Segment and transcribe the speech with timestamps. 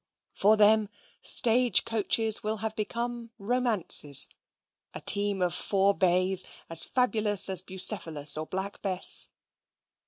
[0.33, 0.89] For them
[1.21, 4.27] stage coaches will have become romances
[4.95, 9.27] a team of four bays as fabulous as Bucephalus or Black Bess.